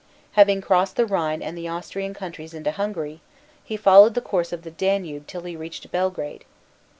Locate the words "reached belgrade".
5.55-6.43